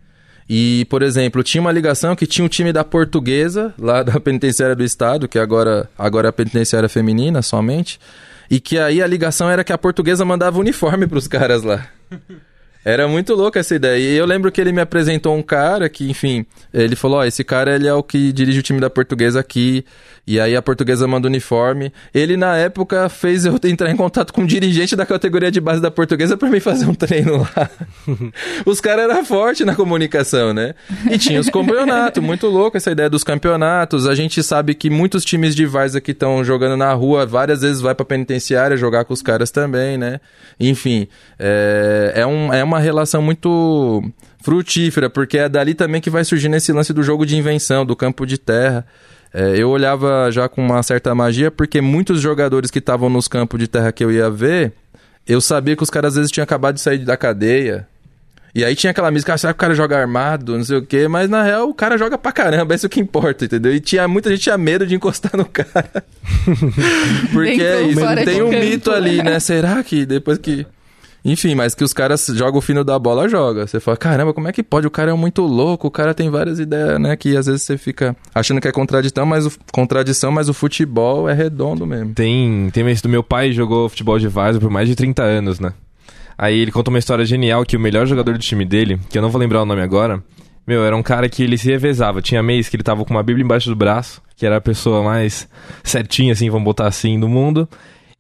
[0.49, 4.75] E, por exemplo, tinha uma ligação que tinha um time da Portuguesa, lá da penitenciária
[4.75, 7.99] do estado, que agora, agora é a penitenciária feminina somente,
[8.51, 11.87] e que aí a ligação era que a Portuguesa mandava uniforme pros caras lá.
[12.85, 13.99] Era muito louca essa ideia.
[13.99, 17.45] E eu lembro que ele me apresentou um cara que, enfim, ele falou: Ó, esse
[17.45, 19.85] cara ele é o que dirige o time da portuguesa aqui.
[20.25, 21.93] E aí a portuguesa manda uniforme.
[22.15, 25.81] Ele, na época, fez eu entrar em contato com um dirigente da categoria de base
[25.81, 27.71] da portuguesa para mim fazer um treino lá.
[28.65, 30.75] os caras eram fortes na comunicação, né?
[31.11, 34.07] E tinha os campeonatos, muito louco essa ideia dos campeonatos.
[34.07, 37.81] A gente sabe que muitos times de Varsa que estão jogando na rua, várias vezes
[37.81, 40.21] vai pra penitenciária jogar com os caras também, né?
[40.59, 44.03] Enfim, é, é, um, é uma relação muito
[44.43, 47.97] frutífera, porque é dali também que vai surgindo esse lance do jogo de invenção, do
[47.97, 48.85] campo de terra.
[49.33, 53.59] É, eu olhava já com uma certa magia, porque muitos jogadores que estavam nos campos
[53.59, 54.73] de terra que eu ia ver,
[55.27, 57.87] eu sabia que os caras às vezes tinham acabado de sair da cadeia.
[58.55, 60.85] E aí tinha aquela música, ah, será que o cara joga armado, não sei o
[60.85, 63.75] quê, mas na real o cara joga pra caramba, é isso que importa, entendeu?
[63.75, 66.05] E tinha, muita gente tinha medo de encostar no cara.
[67.33, 69.41] Porque é isso, tem um mito ali, né?
[69.41, 70.67] Será que depois que.
[71.25, 73.67] Enfim, mas que os caras jogam o fino da bola, joga.
[73.67, 74.87] Você fala, caramba, como é que pode?
[74.87, 77.17] O cara é muito louco, o cara tem várias ideias, né?
[77.17, 81.29] Que às vezes você fica achando que é contradição, mas o, contradição, mas o futebol
[81.29, 82.13] é redondo mesmo.
[82.13, 85.73] Tem, tem do meu pai jogou futebol de várzea por mais de 30 anos, né?
[86.37, 89.23] Aí ele conta uma história genial que o melhor jogador do time dele, que eu
[89.23, 90.23] não vou lembrar o nome agora,
[90.67, 92.23] meu, era um cara que ele se revezava.
[92.23, 95.03] Tinha mês que ele tava com uma bíblia embaixo do braço, que era a pessoa
[95.03, 95.49] mais
[95.83, 97.69] certinha, assim, vamos botar assim, do mundo.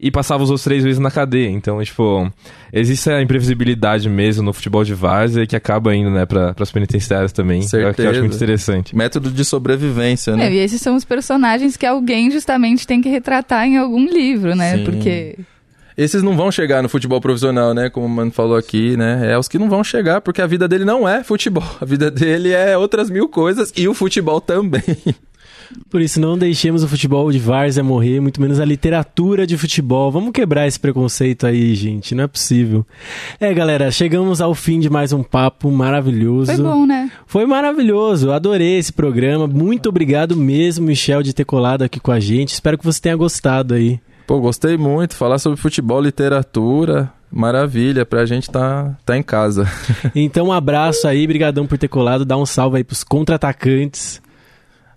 [0.02, 1.48] E passava os outros três vezes na cadeia.
[1.48, 2.28] Então, tipo,
[2.72, 7.30] existe a imprevisibilidade mesmo no futebol de várzea que acaba indo, né, pra, pras penitenciárias
[7.30, 7.62] também.
[7.62, 8.20] Eu, que eu acho Certeza.
[8.20, 8.96] muito interessante.
[8.96, 10.48] Método de sobrevivência, né?
[10.48, 14.56] É, e esses são os personagens que alguém justamente tem que retratar em algum livro,
[14.56, 14.78] né?
[14.78, 14.84] Sim.
[14.84, 15.38] Porque
[15.96, 17.88] Esses não vão chegar no futebol profissional, né?
[17.88, 19.30] Como o Mano falou aqui, né?
[19.30, 21.64] É os que não vão chegar, porque a vida dele não é futebol.
[21.80, 24.82] A vida dele é outras mil coisas e o futebol também.
[25.90, 30.11] Por isso, não deixemos o futebol de várzea morrer, muito menos a literatura de futebol.
[30.11, 32.14] Vamos quebrar esse preconceito aí, gente.
[32.14, 32.87] Não é possível.
[33.38, 36.52] É, galera, chegamos ao fim de mais um papo maravilhoso.
[36.52, 37.11] foi bom, né?
[37.26, 39.46] Foi maravilhoso, adorei esse programa.
[39.46, 42.54] Muito obrigado mesmo, Michel, de ter colado aqui com a gente.
[42.54, 44.00] Espero que você tenha gostado aí.
[44.26, 45.14] Pô, gostei muito.
[45.14, 48.06] Falar sobre futebol, literatura, maravilha.
[48.06, 49.68] Pra gente tá, tá em casa.
[50.14, 52.24] Então, um abraço aí, brigadão por ter colado.
[52.24, 54.21] Dá um salve aí pros contra-atacantes.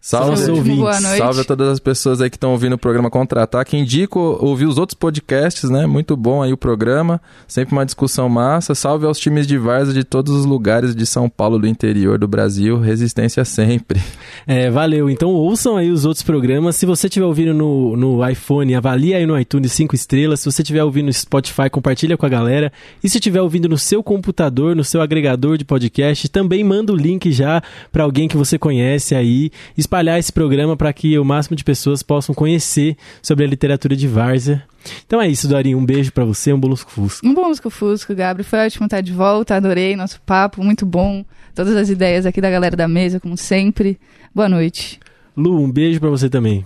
[0.06, 1.18] Salve, boa noite.
[1.18, 3.76] salve a todas as pessoas aí que estão ouvindo o programa Contra-Ataque.
[3.76, 5.88] Indico ouvir os outros podcasts, né?
[5.88, 7.20] Muito bom aí o programa.
[7.48, 8.76] Sempre uma discussão massa.
[8.76, 12.28] Salve aos times de várzea de todos os lugares de São Paulo, do interior do
[12.28, 12.80] Brasil.
[12.80, 14.00] Resistência sempre.
[14.48, 15.10] É, valeu.
[15.10, 16.76] Então ouçam aí os outros programas.
[16.76, 20.42] Se você estiver ouvindo no, no iPhone, avalie aí no iTunes 5 estrelas.
[20.42, 22.72] Se você estiver ouvindo no Spotify, compartilha com a galera.
[23.04, 26.96] E se estiver ouvindo no seu computador, no seu agregador de podcast, também manda o
[26.96, 29.50] link já para alguém que você conhece aí.
[29.96, 34.10] Espalhar esse programa para que o máximo de pessoas possam conhecer sobre a literatura de
[34.10, 34.62] Várzea.
[35.08, 35.78] Então é isso, Dorinho.
[35.78, 37.26] Um beijo para você, um bolusco fusco.
[37.26, 38.44] Um bom Musco Fusco, Gabriel.
[38.44, 41.24] Foi ótimo estar de volta, adorei nosso papo, muito bom.
[41.56, 43.98] Todas as ideias aqui da galera da mesa, como sempre.
[44.34, 45.00] Boa noite.
[45.34, 46.66] Lu, um beijo para você também.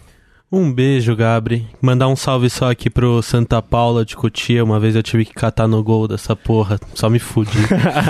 [0.51, 1.67] Um beijo, Gabri.
[1.79, 4.63] Mandar um salve só aqui pro Santa Paula de Cotia.
[4.63, 6.79] Uma vez eu tive que catar no gol dessa porra.
[6.95, 7.51] Só me fudi.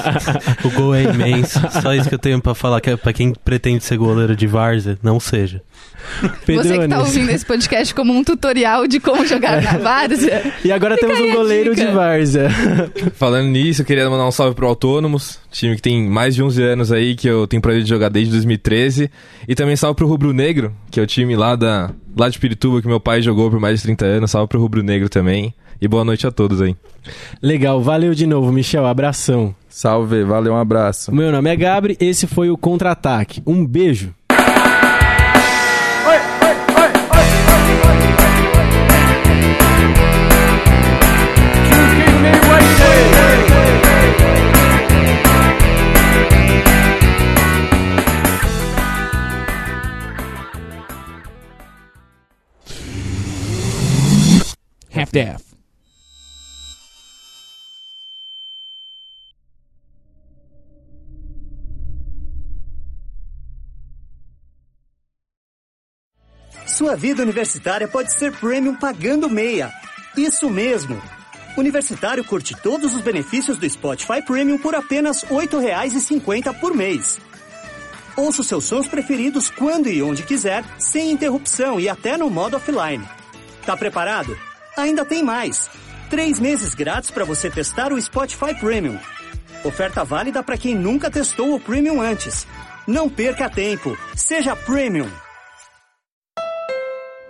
[0.63, 1.59] o gol é imenso.
[1.81, 2.79] Só isso que eu tenho pra falar.
[2.85, 5.61] É pra quem pretende ser goleiro de Várzea, não seja.
[6.47, 10.53] Você que tá ouvindo esse podcast como um tutorial de como jogar na Várzea.
[10.63, 12.49] E agora Fica temos um goleiro de Várzea.
[13.15, 16.63] Falando nisso, eu queria mandar um salve pro Autônomos, time que tem mais de 11
[16.63, 19.09] anos aí, que eu tenho prazer de jogar desde 2013.
[19.47, 22.81] E também salve pro Rubro Negro, que é o time lá, da, lá de Pirituba,
[22.81, 24.31] que meu pai jogou por mais de 30 anos.
[24.31, 25.53] Salve pro Rubro Negro também.
[25.81, 26.75] E boa noite a todos aí.
[27.41, 28.85] Legal, valeu de novo, Michel.
[28.85, 29.55] Abração.
[29.69, 31.09] Salve, valeu, um abraço.
[31.11, 33.41] O meu nome é Gabri, esse foi o Contra-Ataque.
[33.47, 34.13] Um beijo.
[55.09, 55.43] Half-Death.
[66.67, 69.71] Sua vida universitária pode ser premium pagando meia.
[70.15, 71.01] Isso mesmo!
[71.57, 77.19] Universitário curte todos os benefícios do Spotify Premium por apenas R$ 8,50 por mês.
[78.15, 82.55] Ouça os seus sons preferidos quando e onde quiser, sem interrupção e até no modo
[82.55, 83.03] offline.
[83.65, 84.48] Tá preparado?
[84.79, 85.69] Ainda tem mais!
[86.09, 88.97] Três meses grátis para você testar o Spotify Premium.
[89.63, 92.47] Oferta válida para quem nunca testou o Premium antes.
[92.87, 93.95] Não perca tempo.
[94.15, 95.09] Seja Premium.